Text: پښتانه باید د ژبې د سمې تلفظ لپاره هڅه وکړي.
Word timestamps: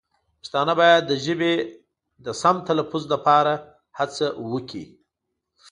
پښتانه 0.41 0.73
باید 0.81 1.01
د 1.07 1.13
ژبې 1.25 1.53
د 2.25 2.27
سمې 2.41 2.61
تلفظ 2.67 3.03
لپاره 3.13 3.53
هڅه 3.97 4.25
وکړي. 4.51 4.85